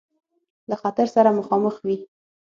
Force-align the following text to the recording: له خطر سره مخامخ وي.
له 0.69 0.75
خطر 0.81 1.07
سره 1.15 1.29
مخامخ 1.39 1.75
وي. 1.87 1.97